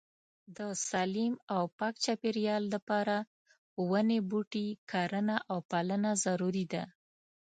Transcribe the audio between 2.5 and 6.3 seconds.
د پاره وني بوټي کرنه او پالنه